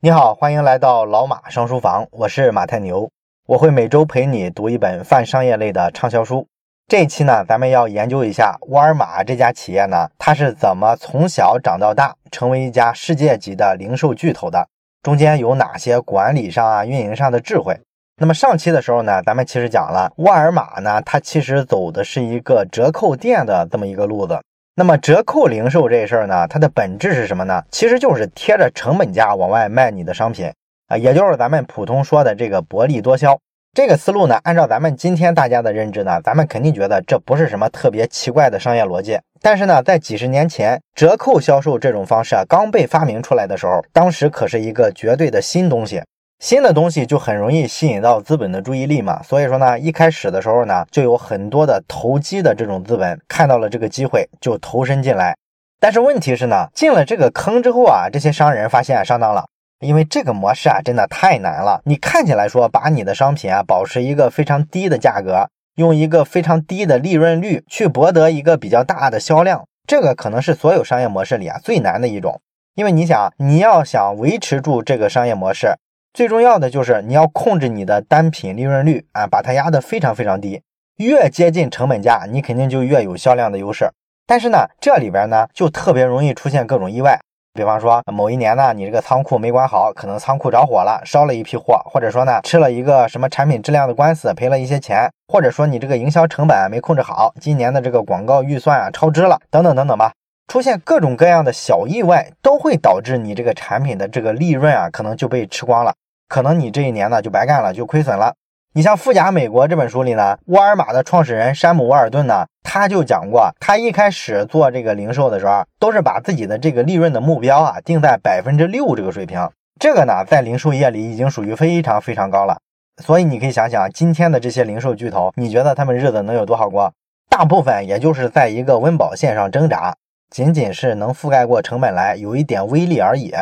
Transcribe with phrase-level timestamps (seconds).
[0.00, 3.10] 你好，欢迎来到老马上书房，我是马太牛，
[3.48, 6.46] 我会每周陪你读一本泛商业类的畅销书。
[6.86, 14.68] 这一期呢，咱们要研究一下沃尔玛这家企业呢，它是怎么从小长到大，成为一家世界级的零售巨头的，
[15.02, 17.76] 中间有哪些管理上啊、运营上的智慧。
[18.20, 24.40] 那么上期的时候呢，咱们其实讲了沃尔玛呢，它其实走的是一个折扣店的这么一个路子。
[24.78, 27.60] 那么折扣零售这事儿呢，它的本质是什么呢？
[27.68, 30.52] 其实就是贴着成本价往外卖你的商品
[30.86, 33.36] 啊，也就是咱们普通说的这个薄利多销。
[33.74, 39.18] 这个思路呢，按照咱们今天大家的认知呢，咱们肯定觉得这不是什么特别奇怪的商业逻辑。
[39.42, 46.00] 但是呢，在几十年前，折扣销售这种方式啊刚被发明出来的时候，当时可是一个绝对的新东西。
[46.38, 55.36] 新的东西就很容易吸引到资本的注意力嘛，所以说呢，一开始的时候呢，就有很多的投机的这种资本看到了这个机会就投身进来。
[55.80, 59.46] 但是问题是呢，进了这个坑之后啊，这些商人发现上当了，
[59.80, 61.80] 因为这个模式啊真的太难了。
[61.84, 72.40] 你看起来说把你的商品啊保持一个非常低的价格，用一个非常低的利润率去博得一个比较大的销量，这个可能是所有商业模式里啊最难的一种。
[72.76, 75.74] 因为你想，你要想维持住这个商业模式。
[76.18, 80.60] 最重要的就是你要控制你的单品利润率啊，把它压得非常非常低。
[80.96, 83.88] 越接近成本价，你肯定就越有销量的优势。
[84.26, 87.20] 但是呢，这里边呢就特别容易出现各种意外。
[87.54, 100.10] 比方说某一年呢，你这个仓库没管好，可能仓库着火了，烧了一批货；或者说呢，吃了一个什么产品质量的官司，赔了一些钱；或者说你这个营销成本没控制好，今年的这个广告预算啊超支了，等等等等吧。
[100.48, 105.94] 出现各种各样的小意外，都会导致你这个产品的这个利润啊，可能就被吃光了。
[106.28, 108.34] 可能你这一年呢就白干了，就亏损了。
[108.74, 119.48] 你像《富甲美国》这本书里呢，沃尔玛的创始人山姆沃尔顿呢，他就讲过，他一开始做这个零售的时候，都是把自己的这个利润的目标啊定在百分之六这个水平。
[119.80, 122.58] 这个呢，在零售业里已经属于非常非常高了。
[123.02, 126.92] 所以你可以想想，今天的这些零售巨头，你觉得他们日子能有多好过？
[127.30, 129.94] 大部分也就是在一个温饱线上挣扎。
[130.30, 133.32] 仅仅是能覆盖过成本来，有一点微利而已。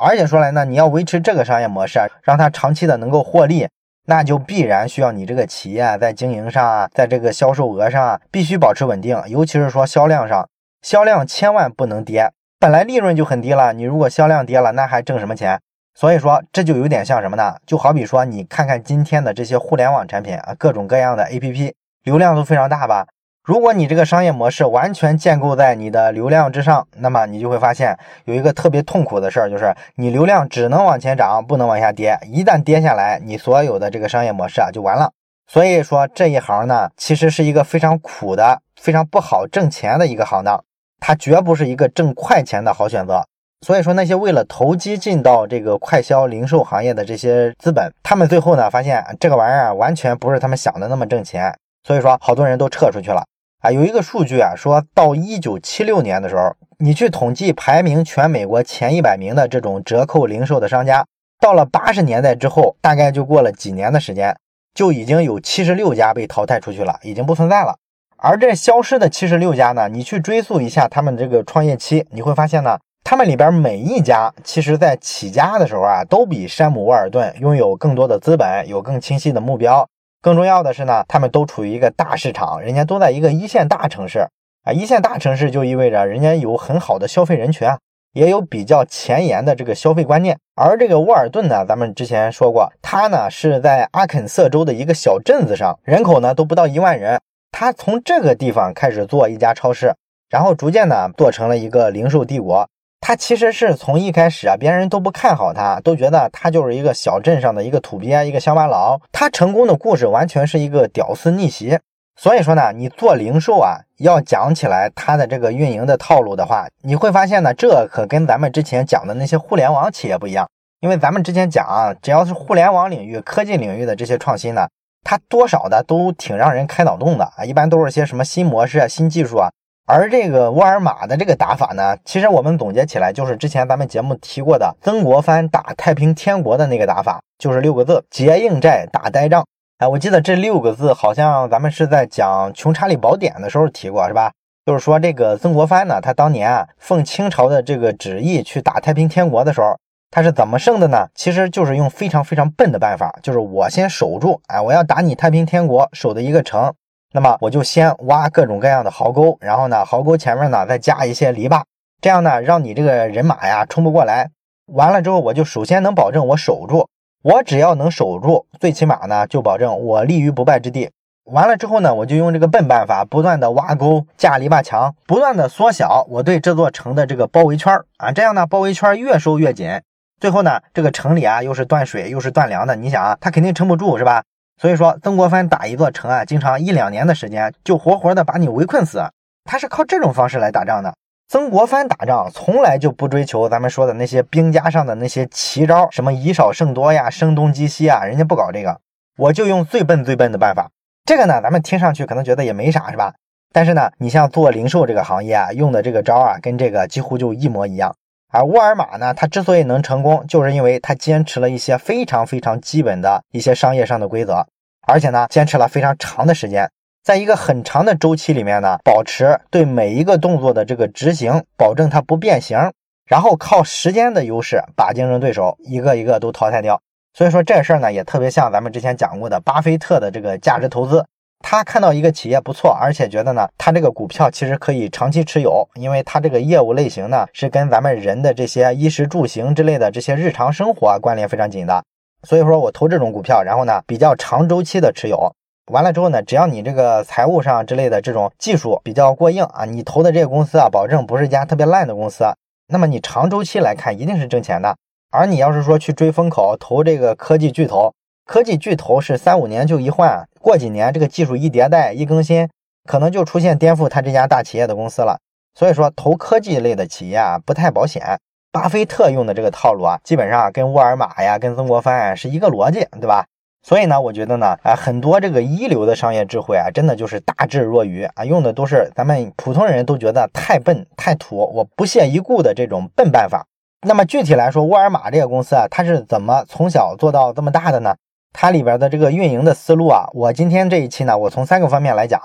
[0.00, 3.68] 而且说来呢，你要维持这个商业模式，让它长期的能够获利，
[4.06, 9.20] 那就必然需要你这个企业在经营上啊，在这个销售额上啊，必须保持稳定。
[9.26, 10.48] 尤其是说销量上，
[10.82, 12.30] 销量千万不能跌。
[12.60, 15.60] 本来利润就很低了，你如果销量跌了，那还挣什么钱？
[15.94, 17.56] 所以说这就有点像什么呢？
[17.66, 21.72] 就好比说，你看看今天的这些互联网产品啊，各种各样的 APP，
[22.04, 23.06] 流量都非常大吧？
[23.48, 32.18] 如果你这个商业模式完全建构在你的流量之上，那么你就会发现有一个特别痛苦的事儿，就是你流量只能往前涨，不能往下跌。
[32.26, 35.10] 一旦跌下来，你所有的这个商业模式啊就完了。
[35.46, 40.62] 所以说这一行呢，其实是一个非常苦的、非常不好挣钱的一个行当，
[41.00, 43.24] 它绝不是一个挣快钱的好选择。
[43.66, 51.50] 所以说那些为了投机进到这个快销零售行业的这些资本，他们最后呢发现这个玩意儿完全不是他们想的那么挣钱，
[51.86, 53.24] 所以说好多人都撤出去了。
[53.60, 61.04] 啊，有一个数据啊，说到一九七六年的时候，你去统计排名全美国前一百名的这种折扣零售的商家，
[61.40, 64.36] 到了八十年代之后，大概就过了几年的时间，
[64.74, 67.74] 就已经有七十六家被淘汰出去了，已经不存在了。
[68.16, 79.88] 而这消失的七十六家呢，你去追溯一下他们这个创业期，你会发现呢，他们里边每一家，其实在起家的时候啊，都比山姆沃尔顿拥有更多的资本，有更清晰的目标。
[80.20, 84.26] 更重要的是呢，他们都处于一个大市场，人家都在一个一线大城市
[84.64, 84.72] 啊。
[84.72, 87.78] 一线大城市就意味着人家有很好的消费人群啊，
[88.12, 90.36] 也有比较前沿的这个消费观念。
[90.56, 97.20] 而这个沃尔顿呢，咱们之前说过，他呢是在阿肯色州的一个小镇子上，人口呢都不到一万人。
[97.52, 99.94] 他从这个地方开始做一家超市，
[100.28, 102.68] 然后逐渐呢做成了一个零售帝国。
[103.00, 109.00] 他其实是从一开始啊，别人都不看好他，都觉得他就是一个小镇上的一个土鳖，一个乡巴佬。
[109.12, 111.78] 他成功的故事完全是一个屌丝逆袭。
[112.20, 120.48] 所以说呢，你做零售啊，要讲起来他的这个运营的套路的话，你会发现呢，这可跟咱们之前讲的那些互联网企业不一样。
[120.80, 124.66] 因为咱们之前讲啊，只要是互联网领域、科技领域的这些创新呢，
[125.04, 129.48] 它多少的都挺让人开脑洞的啊，一般都是些什么新模式啊、新技术啊。
[129.90, 139.42] 而这个沃尔玛的这个打法呢，其实我们总结起来就是之前咱们节目提过的曾国藩打太平天国的那个打法，就是六个字：结硬债打呆仗。
[139.78, 144.30] 哎，我记得这六个字好像咱们是在讲《穷查理宝典》的时候提过，是吧？
[144.66, 149.74] 就是说这个曾国藩呢，他当年啊奉清朝的这个旨意去打太平天国的时候，
[150.10, 151.06] 他是怎么胜的呢？
[151.14, 156.74] 其实就是用非常非常笨的办法，就是我先守住，哎，我要打你太平天国守的一个城。
[157.12, 161.62] 那么我就先挖各种各样的壕沟，然后呢，壕沟前面呢再加一些篱笆，
[162.00, 164.30] 这样呢，让你这个人马呀冲不过来。
[164.66, 166.86] 完了之后，我就首先能保证我守住。
[167.22, 170.90] 我只要能守住，最起码呢，就保证我立于不败之地。
[171.24, 178.12] 完了之后呢，我就用这个笨办法，不断的挖沟、架篱笆墙，不断的缩小我对这座城的这个包围圈啊。
[178.12, 179.80] 这样呢，包围圈越收越紧，
[180.20, 184.22] 最后呢，这个城里啊又是断水又是断粮的，你想啊，他肯定撑不住是吧？
[184.60, 189.00] 所以说，曾国藩打一座城啊，经常一两年的时间就活活的把你围困死，
[189.44, 190.92] 他是靠这种方式来打仗的。
[191.28, 198.80] 曾国藩打仗从来就不追求咱们说的那些兵家上的那些奇招，什么以少胜多呀、声东击西啊，人家不搞这个。
[199.16, 200.70] 我就用最笨最笨的办法。
[201.04, 203.14] 这个呢，咱们听上去可能觉得也没啥，是吧？
[203.52, 207.94] 但是呢，你像做零售这个行业啊，用的这个招啊，跟这个几乎就一模一样。
[208.30, 214.46] 而沃尔玛呢，它之所以能成功，就是因为它坚持了一些非常非常基本的一些商业上的规则，
[214.86, 216.70] 而且呢，坚持了非常长的时间。
[217.02, 222.58] 在一个很长的周期里面呢，保持对每一个动作的这个执行，保证它不变形，
[223.06, 226.78] 然后靠时间的优势把竞争对手一个一个都淘汰掉。
[227.14, 231.06] 所以说这事儿呢，也特别像咱们之前讲过的巴菲特的这个价值投资。
[231.40, 241.82] 他看到一个企业不错，而且觉得呢，他这个股票其实可以长期持有，因为他这个业务类型呢，是跟咱们人的这些衣食住行之类的这些日常生活啊关联非常紧的。
[242.24, 245.32] 所以说我投这种股票，然后呢，比较长周期的持有。
[245.70, 252.24] 完了之后呢，只要你这个财务上之类的这种技术比较过硬啊，你投的这个公司啊，保证不是一家特别烂的公司，
[252.66, 254.76] 那么你长周期来看一定是挣钱的。
[255.10, 257.92] 而你要是说去追风口投这个科技巨头，
[258.28, 262.46] 科技巨头是三五年就一换，过几年这个技术一迭代一更新，
[262.84, 265.18] 可能就出现颠覆他这家大企业的公司了。
[265.54, 268.18] 所以说投科技类的企业啊不太保险。
[268.52, 273.24] 巴菲特用的这个套路啊，基本上跟沃尔玛呀、跟曾国藩是一个逻辑，对吧？
[273.62, 283.46] 所以呢，我觉得呢，啊，很多这个一流的商业智慧啊，真的就是大智若愚啊，用的都是咱们普通人都觉得太笨太土，我不屑一顾的这种笨办法。
[283.86, 287.96] 那么具体来说，沃尔玛这个公司啊，它是怎么从小做到这么大的呢？
[288.32, 292.20] 它里边的这个运营的思路啊，我今天这一期呢，我从三个方面来讲。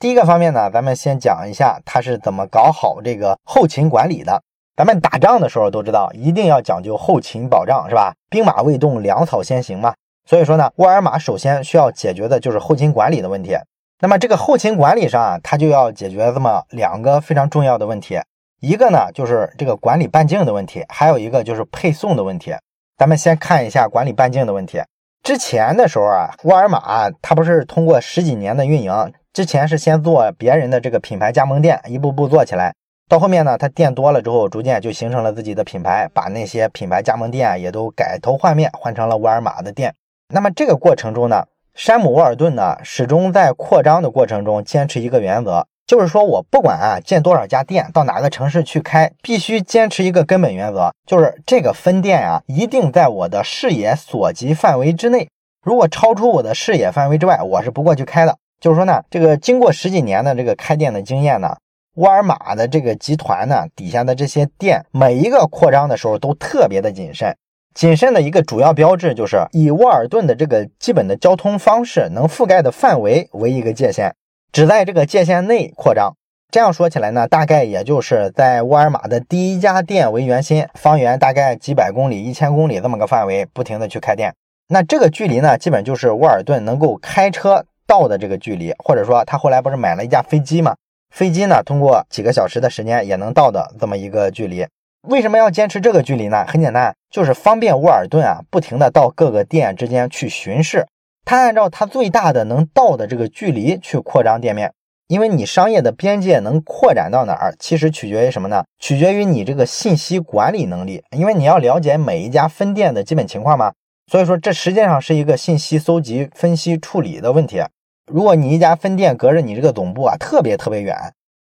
[0.00, 4.42] 第一个方面呢，咱们先讲一下它是怎么搞好这个后勤管理的。
[4.76, 8.14] 咱们打仗的时候都知道，一定要讲究后勤保障，是吧？
[8.30, 9.94] 兵马未动，粮草先行嘛。
[10.28, 13.56] 所以说呢，沃尔玛首先需要解决的就是后勤管理的问题。
[14.00, 18.18] 那么这个后勤管理上啊，它就要解决这么两个非常重要的问题。
[18.60, 22.52] 一个呢就是这个管理半径的问题，还有一个就是配送的问题。
[22.96, 24.80] 咱们先看一下管理半径的问题。
[25.22, 32.74] 之前的时候啊，沃尔玛它不是通过十几年的运营，之前是先做别人的这个品牌加盟店，一步步做起来。
[33.08, 39.94] 到后面呢，它店多了之后，逐渐就形成了自己的品牌，把那些品牌加盟店也都改头换面，换成了沃尔玛的店。
[40.34, 55.28] 那么这个过程中呢，山姆沃尔顿呢始终在扩张的过程中坚持一个原则，就是说我不管啊建多少家店，到哪个城市去开，必须坚持一个根本原则，就是这个分店啊一定在我的视野所及范围之内，
[55.64, 58.36] 如果超出我的视野范围之外，我是不过去开的。
[58.60, 61.56] 就是说呢，这个经过十几年的这个开店的经验呢，
[61.96, 67.36] 沃尔玛的这个集团呢底下的这些店，每一个扩张的时候都特别的谨慎。
[67.74, 74.14] 谨慎的一个主要标志就是以沃尔顿的这个基本的交通方式能覆盖的范围为一个界限，
[74.52, 76.14] 只在这个界限内扩张。
[76.50, 84.34] 这样说起来呢，大概也就是在沃尔玛的第一家店为圆心，方圆大概几百公里、一千公里这么个范围，不停的去开店。
[84.68, 90.74] 那这个距离呢，基本就是沃尔顿能够开车到的这个距离，或者说他后来不是买了一架飞机嘛？
[91.14, 94.66] 飞机呢，通过几个小时的时间也能到的这么一个距离。
[95.08, 96.44] 为什么要坚持这个距离呢？
[96.46, 100.86] 很简单，就是方便沃尔顿啊，不停的到各个店之间去巡视。
[101.24, 104.72] 他按照他最大的能到的这个距离去扩张店面。
[105.08, 108.64] 因为你商业的边界能扩展到哪儿，其实取决于什么呢？
[108.78, 111.02] 取决于你这个信息管理能力。
[111.16, 113.72] 因为你要了解每一家分店的基本情况嘛。
[114.10, 117.62] 所以说，这实际上是一个信息搜集、分析、处理的问题。
[118.10, 120.96] 如果你一家分店隔着你这个总部啊，特别特别远。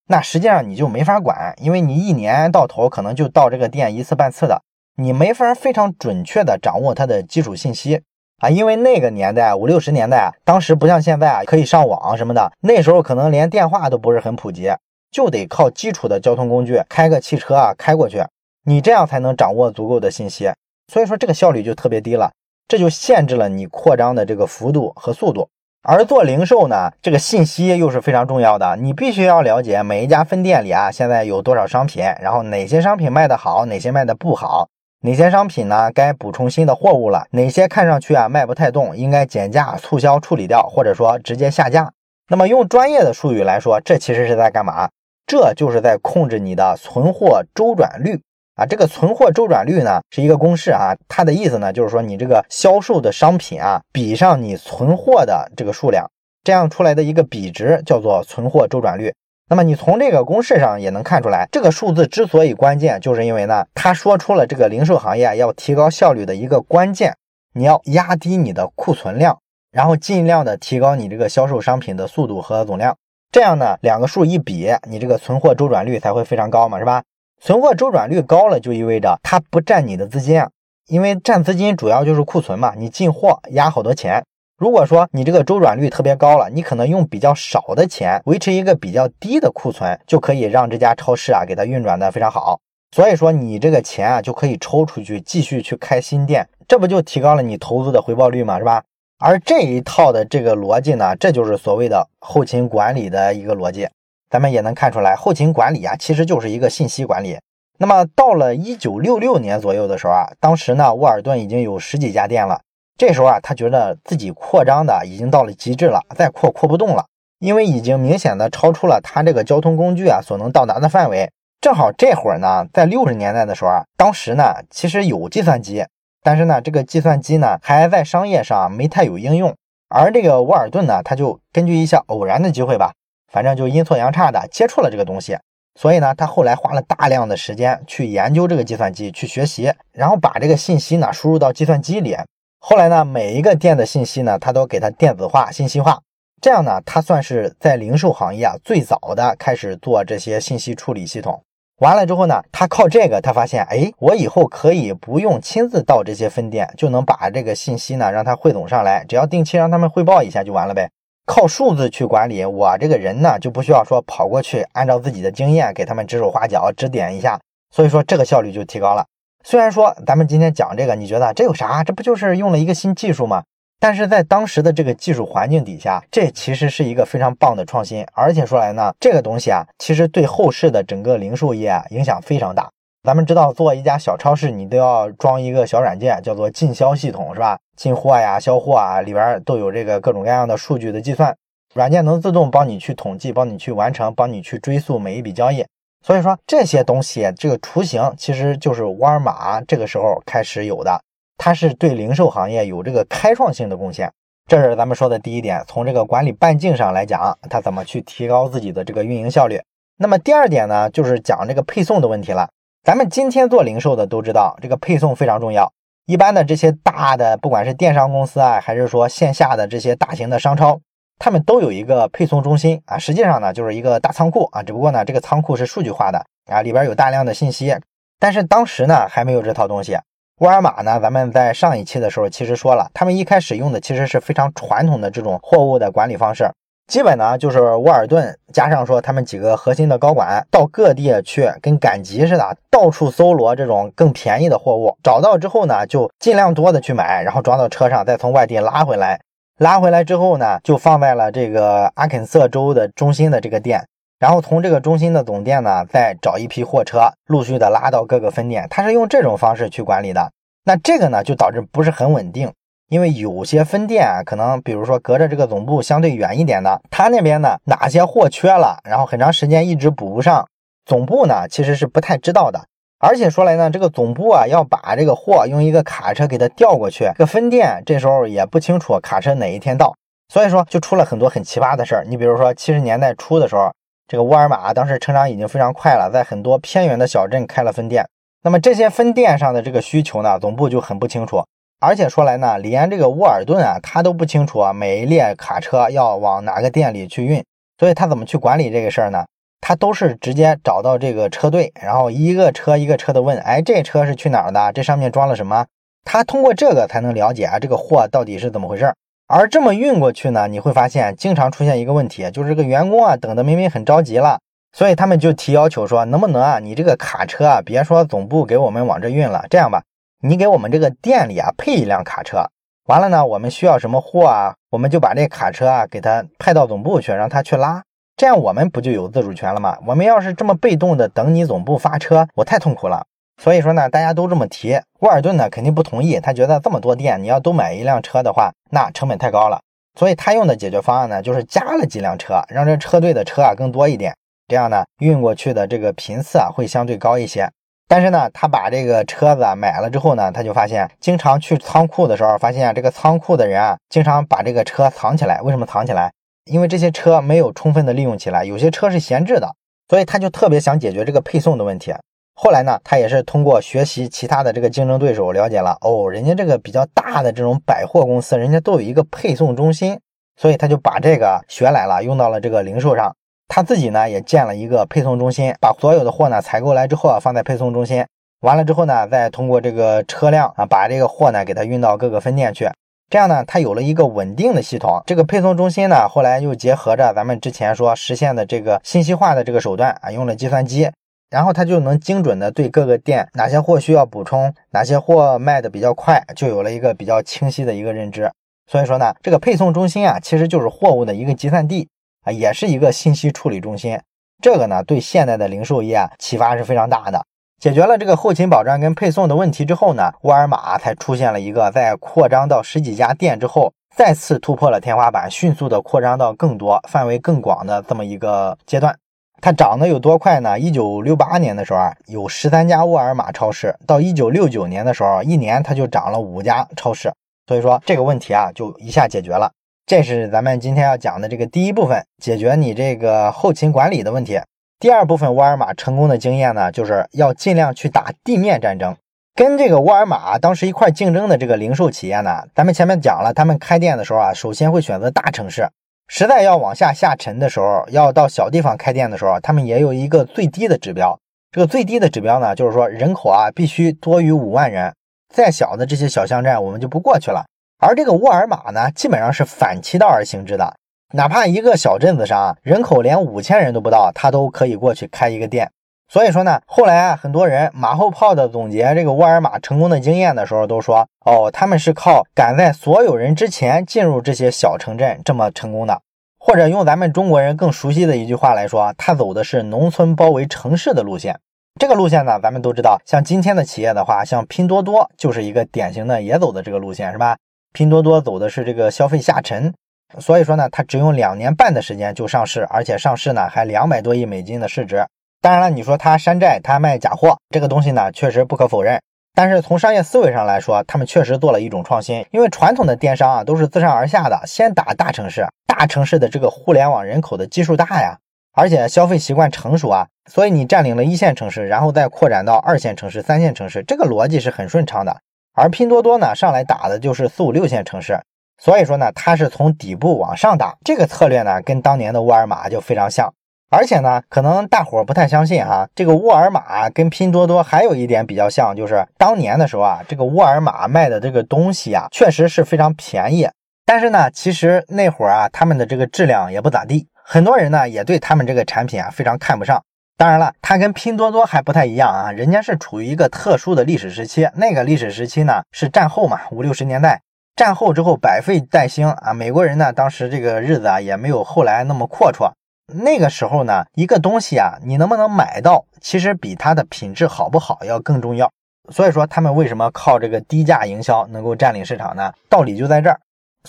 [0.08, 4.62] 那实际上你就没法管，因为你一年到头可能就到这个店一次半次的，
[4.98, 8.02] 你没法非常准确的掌握它的基础信息
[8.42, 8.50] 啊。
[8.50, 14.70] 因为那个年代五六十年代，当时不像现在啊可以上网什么的，那时候可能连电话都不是很普及，
[15.10, 18.22] 就得靠基础的交通工具，开个汽车啊开过去，
[18.66, 20.52] 你这样才能掌握足够的信息。
[20.92, 22.32] 所以说这个效率就特别低了，
[22.68, 25.48] 这就限制了你扩张的这个幅度和速度。
[25.84, 34.68] 而做零售呢，这个信息又是非常重要的，你必须要了解每一家分店里啊，现在有多少商品，然后哪些商品卖得好，哪些卖得不好，
[35.04, 41.92] 哪些商品呢该补充新的货物了，哪些看上去啊卖不太动，应该减价促销处理掉，或者说直接下架。
[42.30, 44.88] 那么用专业的术语来说，这其实是在干嘛？
[45.26, 48.22] 这就是在控制你的存货周转率。
[48.56, 48.66] 啊。
[48.66, 56.06] 这个存货周转率呢是一个公式啊，它的意思呢就是说你这个销售的商品啊比上你存货的这个数量，
[56.44, 59.12] 这样出来的一个比值叫做存货周转率。
[59.52, 67.18] 那么你从这个公式上也能看出来，这个数字之所以关键，就是因为呢，他说出了这个零售行业要提高效率的一个关键，
[67.54, 69.38] 你要压低你的库存量，
[69.70, 72.96] 然后尽量的提高你这个销售商品的速度和总量，
[73.30, 77.04] 这样呢，两个数一比，你这个存货周转率才会非常高嘛，是吧？
[77.42, 80.50] 存货周转率高了，就意味着它不占你的资金啊，
[80.88, 84.24] 因为占资金主要就是库存嘛，你进货压好多钱。
[84.62, 92.60] 如果说你这个周转率特别高了，你可能用比较少的钱维持一个比较低的库存，就可以让这家超市啊给它运转的非常好。
[92.96, 98.60] 所以说你这个钱啊就可以抽出去继续去开新店，这不就提高了你投资的回报率吗？
[98.60, 98.84] 是吧？
[99.18, 103.90] 而这一套的这个逻辑呢，这就是所谓的后勤管理的一个逻辑。
[104.30, 107.36] 咱们也能看出来，后勤管理啊其实就是一个信息管理。
[107.80, 112.62] 那么到了一九六六年左右的时候啊，当时呢沃尔顿已经有十几家店了。
[113.02, 117.04] 这时候啊，他觉得自己扩张的已经到了极致了，再扩扩不动了，
[117.40, 121.28] 因为已经明显的超出了他这个交通工具啊所能到达的范围。
[121.60, 125.84] 正好这会儿呢，在六十年代的时候啊，当时呢其实有计算机，
[126.22, 129.52] 但是呢这个计算机呢还在商业上没太有应用。
[129.90, 132.94] 而这个沃尔顿呢，他就根据一下偶然的机会吧，
[133.34, 135.36] 反正就阴错阳差的接触了这个东西，
[135.74, 142.16] 所以呢他后来花了大量的时间去研究这个计算机，去学习，然后把这个信息呢输入到计算机里。
[142.64, 146.00] 后来呢，每一个店的信息呢，他都给他电子化、信息化，
[146.40, 151.42] 这样呢，他算是在零售行业啊最早的开始做这些信息处理系统。
[151.80, 160.88] 完了之后呢，他靠这个，他发现，哎，我以后可以不用亲自到这些分店，就能把这个信息呢让他汇总上来，只要定期让他们汇报一下就完了呗。
[161.26, 167.40] 靠数字去管理，我这个人呢就不需要说跑过去按照自己的经验给他们指手画脚、指点一下，
[167.72, 169.04] 所以说这个效率就提高了。
[169.44, 171.84] 虽然说咱们今天讲这个，你觉得这有啥？
[171.84, 173.44] 这不就是用了一个新技术吗？
[173.80, 178.06] 但是在当时的这个技术环境底下，这其实是一个非常棒的创新。
[178.14, 182.70] 而且说来呢，这个东西啊，其实对后市的整个零售业啊影响非常大。
[183.04, 187.58] 咱们知道，做一家小超市，你都要装一个小软件，叫做进销系统，是吧？
[187.76, 191.36] 进货呀、销货啊，里边都有这个各种各样的数据的计算，
[191.74, 195.66] 软件能自动帮你去统计，帮你去完成，帮你去追溯每一笔交易。
[196.04, 201.00] 所以说这些东西，这个雏形其实就是沃尔玛这个时候开始有的，
[201.38, 204.12] 它是对零售行业有这个开创性的贡献。
[204.48, 209.62] 这是咱们说的第一点，从这个管理半径上来讲，它怎么去提高自己的这个运营效率。
[209.98, 212.50] 那么第二点呢，就是讲这个配送的问题了。
[212.84, 215.72] 咱们今天做零售的都知道，这个配送非常重要。
[216.08, 220.80] 一般的这些大的，不管是电商公司啊，还是说线下的这些大型的商超。
[221.24, 227.78] 他们都有一个配送中心啊，实际上呢就是一个大仓库啊，只不过呢这个仓库是数据化的啊，里边有大量的信息。
[228.20, 229.96] 但是当时呢还没有这套东西。
[230.40, 236.50] 沃尔玛呢，咱们在上一期的时候其实说了，他们一开始用的其实是非常传统的这种货物的管理方式，
[236.88, 249.22] 基本呢就是沃尔顿加上说他们几个核心的高管到各地去跟赶集似的，到处搜罗这种更便宜的货物，找到之后呢就尽量多的去买，然后装到车上，再从外地拉回来。
[249.62, 253.86] 拉回来之后呢，就放在了这个阿肯色州的中心的这个店，
[254.18, 258.66] 然后从这个中心的总店呢，再找一批货车，陆续的拉到各个分店。
[258.72, 260.32] 他是用这种方式去管理的。
[260.66, 262.52] 那这个呢，就导致不是很稳定，
[262.90, 270.48] 因为有些分店啊，可能比如说隔着这个总部相对远一点的，他那边呢哪些货缺了，然后很长时间一直补不上，
[270.88, 272.66] 总部呢其实是不太知道的。
[273.04, 279.92] 而且说来呢，这个总部啊要把这个货用一个卡车给它调过去，这个分店这时候也不清楚卡车哪一天到，
[280.30, 282.06] 所以说就出了很多很奇葩的事儿。
[282.08, 283.72] 你比如说七十年代初的时候，
[284.08, 288.06] 这个沃尔玛当时成长已经非常快了，在很多偏远的小镇开了分店。
[288.44, 291.44] 那么这些分店上的这个需求呢，总部就很不清楚。
[291.80, 297.44] 而且说来呢，连这个沃尔顿啊，他都不清楚啊，每一列卡车要往哪个店里去运，
[297.80, 299.26] 所以他怎么去管理这个事儿呢？
[299.62, 304.74] 他都是直接找到这个车队，然后一个车一个车的问，哎，这车是去哪儿的？
[304.74, 305.68] 这上面装了什么？
[306.04, 308.92] 他通过这个才能了解啊，这个货到底是怎么回事。
[309.28, 314.40] 而这么运过去呢，你会发现经常出现一个问题，就是这个员工啊，等的明明很着急了，
[314.74, 319.84] 所以他们就提要求说，能不能啊，你这个卡车啊，别说总部给我们往这运了，这样吧，
[320.22, 322.40] 你给我们这个店里啊配一辆卡车，
[322.88, 327.84] 完了呢，我们需要什么货啊，我们就把这卡车啊给他派到总部去，让他去拉。
[328.22, 329.76] 这样我们不就有自主权了吗？
[329.84, 333.04] 我们要是这么被动的等你总部发车，我太痛苦了。
[333.42, 339.60] 所以说呢，大家都这么提，沃尔顿呢肯定不同意，他觉得这么多店，你要都买一辆车的话，那成本太高了。
[339.98, 344.16] 所以他用的解决方案呢，就是加了几辆车，让这车队的车啊更多一点，
[344.48, 347.50] 这样呢运过去的这个频次啊会相对高一些。
[347.88, 355.42] 但是呢，他把这个车子啊买了之后呢，他就发现经常去仓库的时候，发现这个仓库的人啊，经常把这个车藏起来。
[355.42, 356.12] 为什么藏起来？
[356.46, 359.50] 因为这些车没有充分的利用起来，有些车是闲置的，
[359.90, 361.94] 所以他就特别想解决这个配送的问题。
[362.34, 370.00] 后来呢，他也是通过学习其他的这个竞争对手，了解了哦，人家这个比较大的这种百货公司，人家都有一个配送中心，
[370.36, 373.14] 所以他就把这个学来了，用到了这个零售上。
[373.48, 378.04] 他自己呢也建了一个配送中心，把所有的货呢采购来之后啊，放在配送中心，
[378.40, 382.68] 完了之后呢，再通过这个车辆啊，把这个货呢给它运到各个分店去。
[383.12, 385.04] 这样呢，它有了一个稳定的系统。
[385.06, 390.90] 这个配送中心呢，后来又结合着咱们之前说实现的这个信息化的这个手段啊，用了计算机，
[391.30, 398.32] 然后它就能精准的对各个店哪些货需要补充，哪些货卖的比较快，就有了一个比较清晰的一个认知。
[398.72, 401.90] 所以说呢，这个配送中心啊，其实就是货物的一个集散地。
[402.24, 404.00] 啊，也是一个信息处理中心，
[404.42, 407.26] 这个呢对现代的零售业啊启发是非常大的。
[407.62, 418.98] 解决了这个后勤保障跟配送的问题之后呢，沃尔玛才出现了一个在扩张到十几家店之后，再次突破了天花板，迅速的扩张到更多、范围更广的这么一个阶段。
[419.42, 420.60] 它涨得有多快呢？
[420.60, 427.14] 一九六八年的时候啊，有十三家沃尔玛超市，到一九六九年的时候，一年它就涨了五家超市。
[427.46, 429.52] 所以说这个问题啊，就一下解决了。
[429.86, 434.40] 这是咱们今天要讲的这个第一部分，解决你这个后勤管理的问题。
[434.82, 438.98] 第二部分，沃尔玛成功的经验呢，就是要尽量去打地面战争。
[439.36, 445.70] 跟这个沃尔玛当时一块竞争的这个零售企业呢，咱们前面讲了，他们开店的时候啊，首先会选择大城市。
[446.08, 451.16] 实在要往下下沉的时候，要到小地方开店的时候，他们也有一个最低的指标。
[451.52, 454.92] 这个最低的指标呢，就是说人口啊必须多于五万人，
[455.32, 457.46] 再小的这些小乡镇我们就不过去了。
[457.78, 460.76] 而这个沃尔玛呢，基本上是反其道而行之的，
[461.14, 465.70] 哪怕一个小镇子上人口连五千人都不到，他都可以过去开一个店。
[466.08, 476.02] 所以说呢，后来啊，很多人马后炮的总结这个沃尔玛成功的经验的时候，都说哦，他们是靠赶在所有人之前进入这些小城镇这么成功的，
[476.38, 481.40] 或者用咱们中国人更熟悉的一句话来说，他走的是农村包围城市的路线。
[481.80, 487.38] 这个路线呢，咱们都知道，像今天的企业的话，像拼多多就是一个典型的也走的这个路线，是吧？
[487.72, 489.74] 拼多多走的是这个消费下沉，
[490.20, 495.06] 所以说呢，它只用两年半的时间就上市，而且上市呢还两百多亿美金的市值。
[495.42, 499.02] 当然了，你说它山寨，它卖假货，这个东西呢确实不可否认。
[499.34, 502.26] 但是从商业思维上来说，他们确实做了一种创新。
[502.32, 508.18] 因为传统的电商啊都是自上而下的，先打大城市，大城市的这个互联网人口的基数大呀，
[508.54, 515.22] 而且消费习惯成熟啊，所以你占领了一线城市，然后再扩展到二线城市、三线城市，这个逻辑是很顺畅的。
[515.54, 518.20] 而拼多多呢，上来打的就是四五六线城市，
[518.64, 523.34] 所以说呢，它是从底部往上打，这个策略呢，跟当年的沃尔玛就非常像。
[523.72, 533.50] 而且呢，可能大伙儿不太相信哈，这个沃尔玛跟拼多多还有一点比较像，就是当年的时候啊，这个沃尔玛卖的这个东西啊，确实是非常便宜。
[533.84, 539.82] 但是呢，其实那会儿啊，他们的这个质量也不咋地，很多人呢也对他们这个产品啊非常看不上。
[540.18, 544.48] 当然了，它跟拼多多还不太一样啊，人家是处于一个特殊的历史时期。
[544.54, 547.22] 那个历史时期呢，是战后嘛，五六十年代。
[547.62, 552.52] 战后之后百废待兴啊，美国人呢，当时这个日子啊，也没有后来那么阔绰。
[552.92, 558.52] 那个时候呢，一个东西啊，你能不能买到，其实比它的品质好不好要更重要。
[558.90, 562.34] 所以说，他们为什么靠这个低价营销能够占领市场呢？
[562.50, 563.20] 道理就在这儿。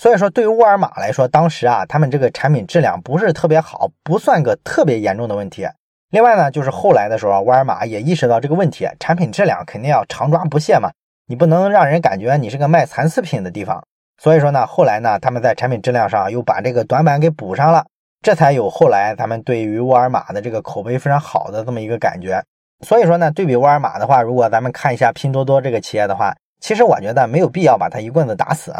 [0.01, 5.69] 所以说，对于沃尔玛来说，当时啊，他们这个产品质量不是特别好，不算个特别严重的问题。
[6.13, 10.91] 另外呢，就是后来的时候，沃尔玛也意识到这个问题，产品质量肯定要常抓不懈嘛，
[11.27, 13.83] 你不能让人感觉你是个卖残次品的地方。
[14.21, 17.85] 所以说呢，后来呢，他们在产品质量上又把这个短板给补上了，
[18.21, 22.43] 这才有后来咱们对于沃尔玛的这个口碑非常好的这么一个感觉。
[22.87, 28.73] 所以说呢，对比沃尔玛的话，如果咱们看一下拼多多这个企业的话，其实我觉得没有必要把它一棍子打死。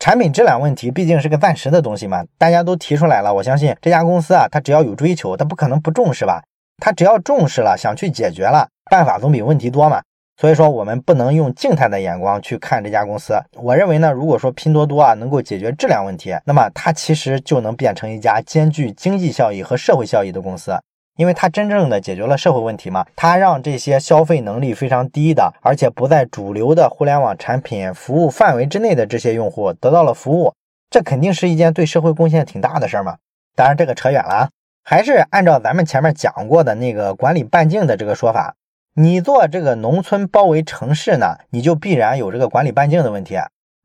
[0.00, 6.42] 产品质量问题毕竟是个暂时的东西嘛，大家都提出来了，我相信这家公司啊，它只要有追求，它不可能不重视吧。
[6.80, 10.00] 他只要重视了，想去解决了，办法总比问题多嘛。
[10.40, 13.34] 所以说，我们不能用静态的眼光去看这家公司。
[13.54, 20.78] 我认为呢，如果说拼多多啊能够解决质量问题，那么它其实就能变成一家兼具经济效益和社会效益的公司，
[21.16, 23.04] 因为它真正的解决了社会问题嘛。
[23.16, 30.54] 它让这些消费能力非常低的，而且不在主流的互联网产品服务范围之内的这些用户得到了服务，
[30.88, 33.16] 这肯定是一件对社会贡献挺大的事儿嘛。
[33.56, 34.48] 当然，这个扯远了啊。
[34.84, 38.54] 还是按照咱们前面讲过的那个管理半径的这个说法，
[39.00, 43.36] 你做这个农村包围城市呢，你就必然有这个管理半径的问题，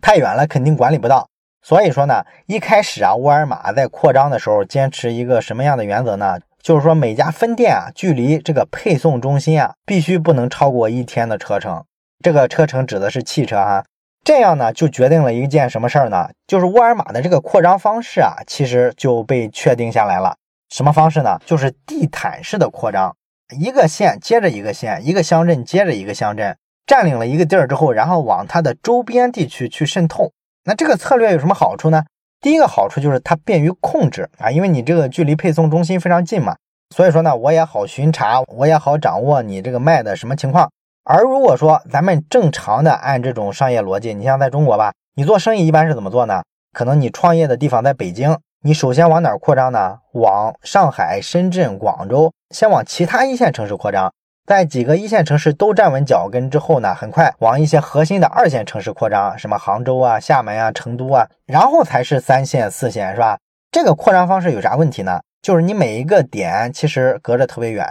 [0.02, 1.30] 太远了肯定管理不到。
[1.62, 6.40] 所以说呢，一开始啊，沃尔玛在扩张的时候坚持一个什么样的原则呢？
[6.64, 11.86] 就是说每家分店啊，距离这个配送中心啊，必须不能超过一天的车程。
[12.24, 13.86] 这个车程指的是汽车哈。
[14.24, 16.28] 这样呢，就决定了一件什么事儿呢？
[16.48, 20.36] 就是沃尔玛的这个扩张方式啊，其实就被确定下来了。
[20.70, 21.40] 什么方式呢？
[21.46, 23.16] 就是地毯式的扩张，
[23.54, 30.32] 一个县接着一个县，一个乡镇接着一个乡镇，占领了一个地儿之后，然后往它的周边地区去渗透。
[30.66, 32.04] 那这个策略有什么好处呢？
[32.42, 36.56] 第一个好处就是它便于控制啊，因为你这个距离配送中心非常近嘛，
[36.94, 40.70] 所以说呢，我也好巡查，我也好掌握你这个卖的什么情况。
[41.06, 46.44] 而如果说咱们正常的按这种商业逻辑，你像在中国吧，你做生意一般是怎么做呢？
[46.72, 50.00] 可能你创业的地方在北京，你首先往哪扩张呢？
[50.14, 54.14] 往上海、深圳、广州，先往其他一线城市扩张。
[54.46, 63.38] 在几个一线城市都站稳脚跟之后呢，很快往一些核心的二线城市扩张，什么杭州啊、厦门啊、成都啊，然后才是三线、四线，是吧？
[63.72, 65.20] 这个扩张方式有啥问题呢？
[65.42, 67.86] 就是你每一个点其实隔着特别远，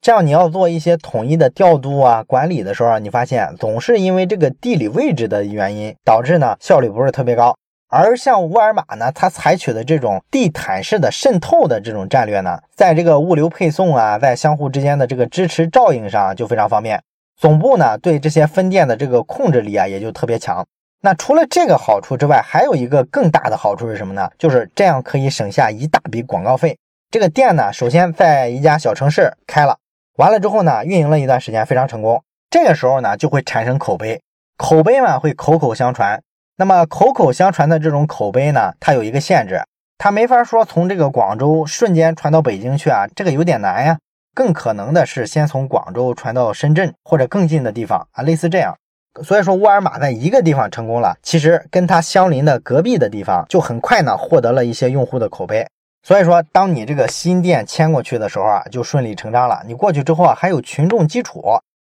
[0.00, 7.56] 这样你要做一些统一的调度啊、管理的时候，你发现总是因为这个地理位置的原因，导致呢效率不是特别高。
[7.96, 17.00] 而像沃尔玛呢，它采取的这种地毯式的渗透的这种战略呢，在这个物流配送啊，在相互之间的这个支持照应上就非常方便。
[17.36, 20.66] 总部呢，对这些分店的这个控制力啊，也就特别强。
[21.02, 24.28] 那除了这个好处之外，还有一个更大的好处是什么呢？
[24.36, 26.76] 就是这样可以省下一大笔广告费。
[27.12, 29.76] 这个店呢，首先在一家小城市开了，
[30.16, 34.20] 完了之后呢，运营了一段时间非常成功，这个时候呢，就会产生口碑，
[34.56, 36.20] 口碑嘛会口口相传。
[36.56, 39.60] 那么口口相传的这种口碑呢，它有一个限制，
[39.98, 43.98] 它没法说从这个广州瞬间传到北京去啊，这个有点难呀。
[44.34, 48.76] 更可能的是先从广州传到深圳或者更近的地方啊，类似这样。
[49.22, 55.66] 所以说沃尔玛在一个地方成功了，其实跟它相邻的隔壁的地方就很快呢获得了一些用户的口碑。
[56.02, 59.62] 所以说，当你这个新店迁过去的时候啊，就顺理成章了。
[59.66, 61.42] 你过去之后啊，还有群众基础。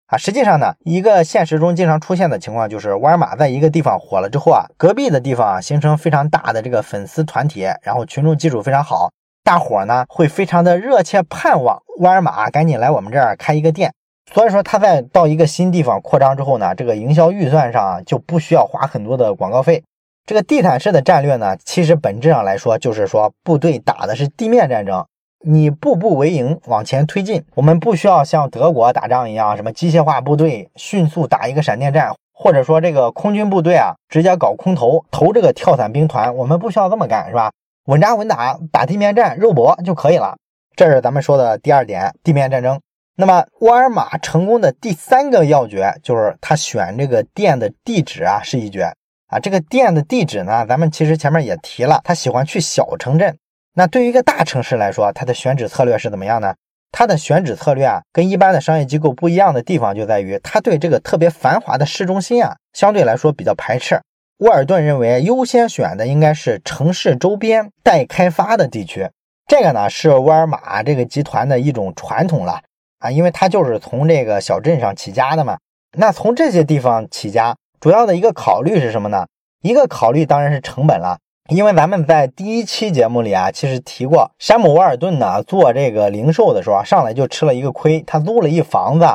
[0.09, 9.11] 啊，实际上呢，一个现实中经常出现的情况就是，沃尔玛在一个地方火了之后啊，隔壁的地方形成非常大的这个粉丝团体，然后群众基础非常好，
[9.45, 13.93] 大伙呢会非常的热切盼望沃尔玛赶紧来我们这儿开一个店。
[14.33, 19.85] 所以说，他在到一个新地方扩张之后呢，这个营销预算上就不需要花很多的广告费。
[20.25, 25.05] 这个地毯式的战略呢，其实本质上来说就是说，部队打的是地面战争。
[25.45, 37.53] 你步步为营往前推进，我们不需要像德国打仗一样，什么机械化部队迅速打一个闪电战，或者说这个空军部队啊，直接搞空投投这个跳伞兵团，我们不需要这么干，是吧？
[37.87, 40.37] 稳扎稳打，打地面战，肉搏就可以了。
[40.75, 42.81] 这是咱们说的第二点，地面战争。
[43.17, 48.93] 那么沃尔玛成功的第三个要诀就是他选这个店的地址啊是一绝
[49.27, 49.39] 啊。
[49.41, 53.37] 这个店的地址呢，咱们其实前面也提了，他喜欢去小城镇。
[53.79, 56.53] 那对于一个大城市来说，它的选址策略是怎么样呢？
[56.91, 64.01] 它的选址策略啊，跟一般的商业机构不一样的地方就在于，它对这个特别繁华的市中心啊，相对来说比较排斥。
[64.39, 69.09] 沃尔顿认为，优先选的应该是城市周边待开发的地区。
[69.47, 72.61] 这个呢，是沃尔玛这个集团的一种传统了
[72.99, 75.57] 啊，因为它就是从这个小镇上起家的嘛。
[75.97, 79.29] 那从这些地方起家，主要的一个考虑是什么呢？
[79.63, 81.19] 一个考虑当然是成本了。
[81.49, 88.03] 因为咱们在第一期节目里啊，其实提过，山姆沃尔顿呢做这个零售的时候啊，上来就吃了一个亏。
[88.07, 89.07] 他租了一房子，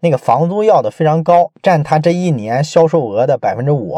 [0.00, 3.96] 那个房租要的非常高，占他这一年销售额的百分之五。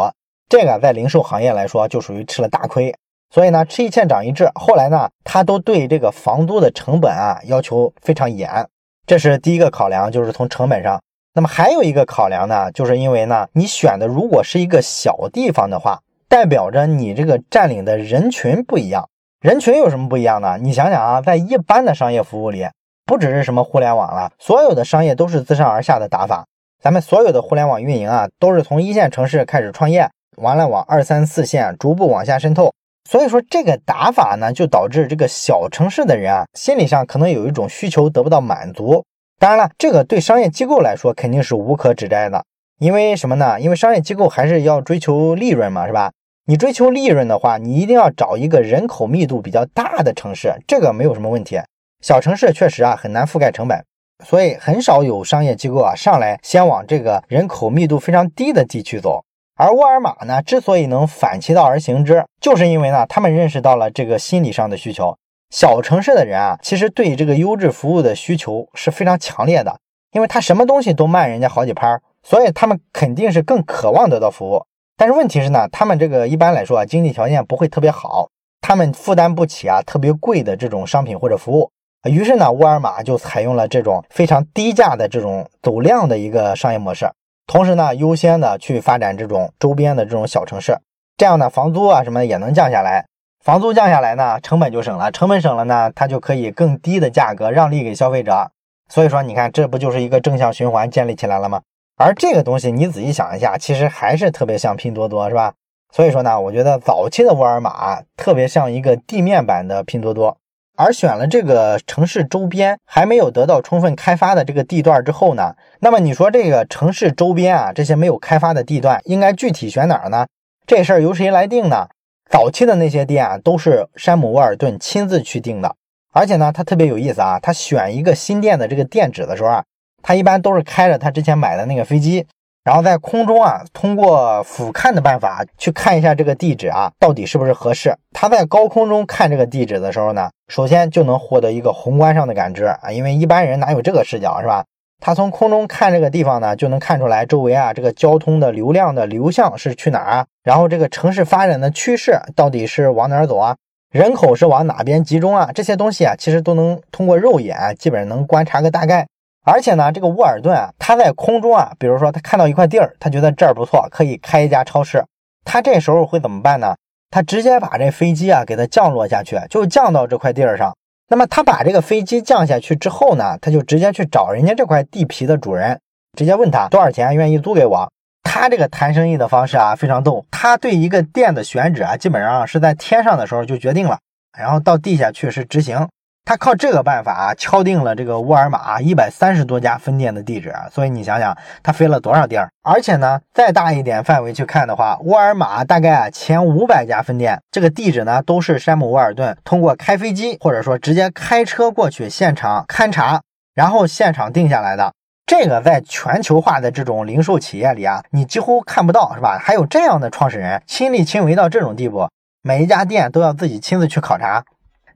[0.49, 2.95] 这个在零售行业来说，就属于吃了大亏。
[3.29, 8.69] 所以呢，吃一堑长一智，后来呢，他都对这个房租的成本啊要求非常严。
[9.05, 11.03] 这是第一个考量，就是从成本上。
[11.35, 16.01] 那么还有一个考量呢，就是因为呢，你选的如果是一个小地方的话。
[16.31, 19.09] 代表着你这个占领的人群不一样，
[19.41, 20.57] 人群有什么不一样呢？
[20.63, 22.69] 你想想啊，在一般的商业服务里，
[23.05, 26.47] 不只是什么互联网了，所有的商业都是自上而下的打法。
[26.81, 32.73] 咱们所有的互联网运营啊，都是从一线城市开始创业，完了往二三四线逐步往下渗透。
[33.09, 39.05] 所以说这个打法呢，就导致这个小城市的人啊，心理上可能有一种需求得不到满足。
[39.41, 42.45] 当然了，这个对商业机构来说肯定是无可指摘的，
[42.79, 43.61] 因为什么呢？
[43.61, 46.13] 因为商业机构还是要追求利润嘛，是吧？
[46.51, 51.61] 你追求利润的话，你一定要找一个人口密度比较大的城市，这个没有什么问题。
[52.03, 53.81] 小城市确实啊很难覆盖成本，
[54.25, 59.23] 所以很少有商业机构啊上来先往这个人口密度非常低的地区走。
[59.55, 65.17] 而沃尔玛呢，之所以能反其道而行之，就是因为呢他们认识到了这个心理上的需求。
[65.51, 69.79] 小城市的人啊，其实对这个优质服务的需求是非常强烈的，
[70.11, 74.61] 因为他什么东西都慢人家好几拍，所以他们肯定是更渴望得到服务。
[75.01, 78.29] 但是问题是呢，他们这个一般来说啊，经济条件不会特别好，
[78.61, 81.71] 他们负担不起啊特别贵的这种商品或者服务，
[82.05, 87.11] 于是呢，沃尔玛就采用了这种非常低价的这种走量的一个商业模式，
[87.47, 90.77] 同时呢，优先的去发展这种周边的这种小城市，
[91.17, 93.07] 这样呢，房租啊什么也能降下来。
[93.43, 98.51] 房租降下来呢，成本就省了，成本省了呢，它就可以更低的价格让利给消费者。
[98.91, 101.63] 所以说，你看，这不就是一个正向循环建立起来了吗？
[102.03, 105.53] 而这个东西你仔细想一下，其实还是特别像拼多多，是吧？
[105.93, 110.35] 所以说呢，我觉得早期的沃尔玛特别像一个地面版的拼多多。
[110.79, 120.27] 而选了这个城市周边还没有得到充分开发的这个地段之后呢，那么你说这个城市周边啊，这些没有开发的地段应该具体选哪儿呢？
[120.67, 121.87] 这事儿由谁来定呢？
[122.31, 125.77] 早期的那些店啊，都是山姆沃尔顿亲自去定的，
[126.15, 129.65] 而且呢，他特别有意思啊，他选一个新店的这个店址的时候啊，
[130.03, 132.27] 他一般都是开着他之前买的那个飞机。
[132.63, 137.97] 然后在空中啊，通过俯瞰的办法去看一下这个地址啊，到底是不是合适。
[138.13, 144.63] 他在高空中看这个地址的时候呢，首先就能获得一个宏观上的感知啊，因为一般人哪有这个视角是吧？
[145.01, 153.57] 他从空中看这个地方呢，就能看出来周围啊这个交通的流量的流向是去哪儿啊，然后这个城市发展的趋势到底是往哪儿走啊，
[153.91, 159.07] 人口是往哪边集中啊，这些东西啊，其实都能通过肉眼基本上能观察个大概。
[159.45, 165.05] 而且呢，这个沃尔顿啊，他在空中啊，比如说他看到一块地儿，他觉得这儿不错，可以开一家超市。
[165.45, 166.75] 他这时候会怎么办呢？
[167.11, 170.77] 他直接把这飞机啊给它降落下去，就降到这块地儿上。
[171.09, 175.81] 那么他把这个飞机降下去之后呢，他就直接去找人家这块地皮的主人，
[176.17, 177.91] 直接问他多少钱愿意租给我。
[178.23, 183.99] 他这个谈生意的方式啊非常逗，他对一个店的选址啊，基本上是在天上的时候就决定了，
[184.39, 185.89] 然后到地下去是执行。
[186.25, 192.49] 他靠这个办法敲定了这个沃尔玛一百三十多家分店的地址，所以你想想，他飞了多少地儿？
[192.63, 203.21] 而且呢，再大一点范围去看的话，沃尔玛大概啊前五百家分店，这个地址呢都是山姆沃尔顿通过开飞机或者说直接开车过去现场勘察，
[203.55, 204.93] 然后现场定下来的。
[205.27, 209.39] 这个在全球化的这种零售企业里啊，你几乎看不到，是吧？
[209.41, 212.09] 还有这样的创始人亲力亲为到这种地步，
[212.43, 214.45] 每一家店都要自己亲自去考察。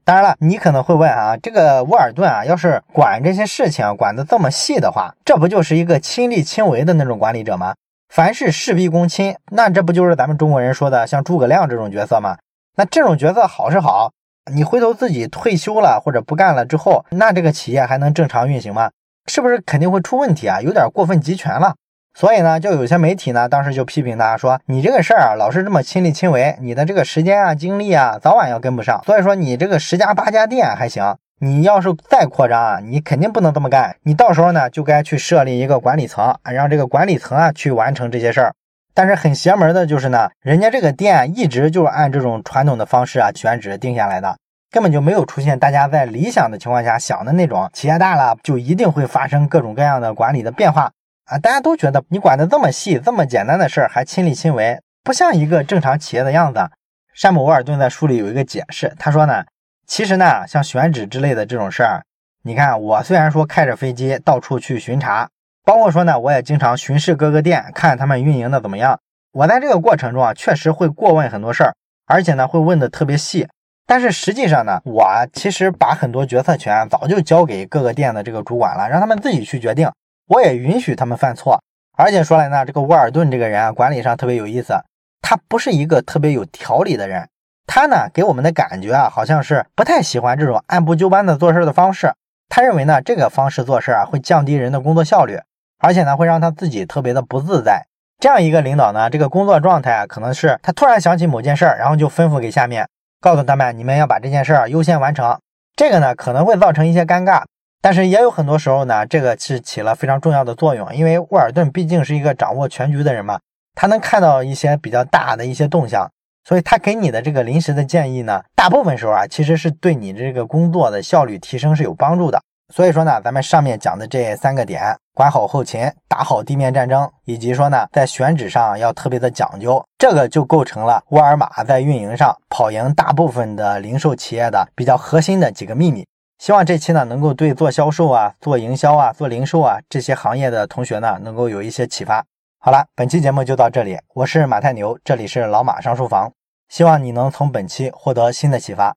[0.05, 7.75] 当然了，你可能会问啊，这个沃尔顿啊，要是管这些事情管得这么细的话，这不就是一个亲力亲为的那种管理者吗？
[8.13, 12.37] 凡事事必躬亲，那这不就是咱们中国人说的像诸葛亮这种角色吗？
[12.77, 14.13] 那这种角色好是好，
[14.53, 18.91] 你回头自己退休了或者不干了之后，那这个企业还能正常运行吗？
[19.27, 20.61] 是不是肯定会出问题啊？
[20.61, 21.77] 有点过分集权了。
[22.17, 29.03] 所以呢，就有些媒体呢，当时就批评他说：“你这个事儿啊，老是这么亲力亲为，你的这个时间啊、精力啊，早晚要跟不上。
[29.05, 33.97] 所以说，你这个十家八家店还行，你要是再扩张啊，你肯定不能这么干。
[34.05, 38.55] 你到时候呢，就该去设立一个管理层，让这个管理层啊去完成这些事儿。
[38.95, 44.37] 但是很邪门的就是呢，人家这个店一直就是按这种传统的方式啊选址定下来的，
[44.71, 50.93] 根本就没有出现大家在理想的情况下想的那种企业大了就一定会发生各种各样的管理的变化。”
[51.27, 56.69] 啊，大家都觉得你管的这么细，这么简单的事儿还亲力亲为，不像一个正常企业的样子。
[57.15, 59.45] 山姆沃尔顿在书里有一个解释，他说呢，
[59.87, 62.03] 其实呢，像选址之类的这种事儿，
[62.43, 65.29] 你看我虽然说开着飞机到处去巡查，
[65.65, 69.01] 包括说呢，我也经常巡视各个店，看他们运营的怎么样。
[69.33, 71.75] 我在这个过程中啊，确实会过问很多事儿，
[72.07, 73.49] 而且呢，会问的特别细。
[73.87, 79.91] 但是实际上呢，我其实把很多决策权早就交给各个店的这个主管了，让他们自己去决定。
[80.27, 81.63] 我也允许他们犯错，
[81.97, 84.75] 而且说来呢，这个沃尔顿这个人啊，管理上特别有意思。
[85.21, 87.29] 他不是一个特别有条理的人，
[87.67, 92.13] 他呢给我们的感觉啊，好像是不太喜欢这种按部就班的做事的方式。
[92.49, 95.41] 他认为呢，这个方式做事啊，会降低人的工作效率，
[95.79, 97.87] 而且呢，会让他自己特别的不自在。
[98.21, 102.87] 这样一个领导呢，这个工作状态啊，可能是他突然想起某件事儿，然后就吩咐给下面，
[103.21, 105.39] 告诉他们，你们要把这件事儿优先完成。
[105.75, 107.43] 这个呢，可能会造成一些尴尬。
[107.85, 113.39] 但是也有很多时候呢，这个是起了非常重要的作用，因为沃尔顿毕竟是一个掌握全局的人嘛，
[113.75, 116.11] 他能看到一些比较大的一些动向，
[116.49, 122.41] 所以他给你的这个临时的建议呢，大部分时候啊，其实是对你这个工作的效率提升是有帮助的。
[122.73, 136.07] 所以说呢，咱们上面讲的这三个点，管好后勤，打好地面战争，以及说呢，在选址上要特别的讲究，这个就构成了沃尔玛在运营上跑赢大部分的零售企业的比较核心的几个秘密。
[136.39, 142.25] 希望这期呢能够对做销售啊、做营销啊、做零售啊这些行业的同学呢能够有一些启发。
[142.59, 146.33] 好了，本期节目就到这里，我是马太牛，这里是老马上书房，
[146.69, 148.93] 希望你能从本期获得新的启发。